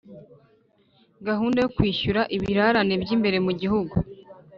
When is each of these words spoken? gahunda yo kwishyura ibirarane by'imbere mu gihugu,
gahunda 1.27 1.57
yo 1.63 1.69
kwishyura 1.75 2.21
ibirarane 2.35 2.93
by'imbere 3.03 3.37
mu 3.45 3.51
gihugu, 3.61 3.95